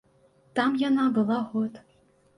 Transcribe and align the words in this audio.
Там 0.59 0.79
яна 0.87 1.05
была 1.19 1.37
год. 1.53 1.73